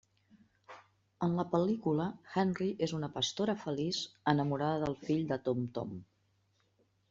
[1.27, 2.07] En la pel·lícula
[2.37, 4.01] Henry és una pastora feliç,
[4.35, 5.97] enamorada del fill de Tom-Tom.